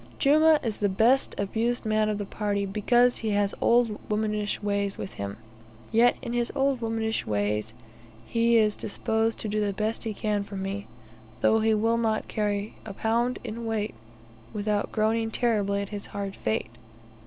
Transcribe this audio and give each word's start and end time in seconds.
Jumah 0.17 0.59
is 0.65 0.79
the 0.79 0.89
best 0.89 1.35
abused 1.37 1.85
man 1.85 2.09
of 2.09 2.17
the 2.17 2.25
party, 2.25 2.65
because 2.65 3.19
he 3.19 3.29
has 3.37 3.53
old 3.61 3.99
womanish 4.09 4.59
ways 4.63 4.97
with 4.97 5.13
him, 5.13 5.37
yet 5.91 6.17
in 6.23 6.33
his 6.33 6.51
old 6.55 6.81
womanish 6.81 7.27
ways 7.27 7.75
he 8.25 8.57
is 8.57 8.75
disposed 8.75 9.37
to 9.37 9.47
do 9.47 9.61
the 9.63 9.73
best 9.73 10.03
he 10.03 10.15
can 10.15 10.43
for 10.43 10.55
me, 10.57 10.87
though 11.41 11.59
he 11.59 11.75
will 11.75 11.97
not 11.99 12.27
carry 12.27 12.73
a 12.83 12.95
pound 12.95 13.37
in 13.43 13.63
weight 13.67 13.93
without 14.53 14.91
groaning 14.91 15.29
terribly 15.29 15.83
at 15.83 15.89
his 15.89 16.07
hard 16.07 16.35
fate. 16.35 16.71